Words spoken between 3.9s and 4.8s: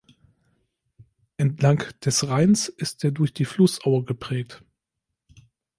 geprägt.